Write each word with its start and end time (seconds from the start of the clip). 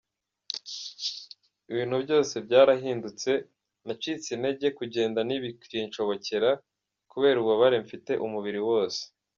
Ibintu 1.71 1.95
byose 2.03 2.35
byarahindutse, 2.45 3.31
nacitse 3.85 4.27
intege, 4.35 4.67
kugenda 4.79 5.19
ntibikinshobokera 5.23 6.49
kubera 7.11 7.37
ububabare 7.39 7.77
mfite 7.85 8.11
umubiri 8.27 8.59
wose. 8.69 9.01